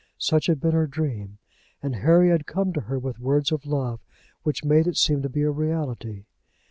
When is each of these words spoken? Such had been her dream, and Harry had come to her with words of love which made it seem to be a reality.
Such 0.17 0.47
had 0.47 0.59
been 0.59 0.71
her 0.71 0.87
dream, 0.87 1.37
and 1.83 1.97
Harry 1.97 2.29
had 2.29 2.47
come 2.47 2.73
to 2.73 2.81
her 2.81 2.97
with 2.97 3.19
words 3.19 3.51
of 3.51 3.67
love 3.67 3.99
which 4.41 4.65
made 4.65 4.87
it 4.87 4.97
seem 4.97 5.21
to 5.21 5.29
be 5.29 5.43
a 5.43 5.51
reality. 5.51 6.23